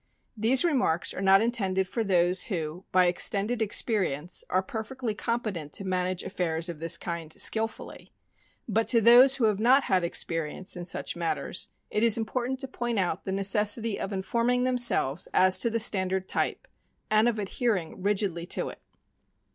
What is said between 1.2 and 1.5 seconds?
not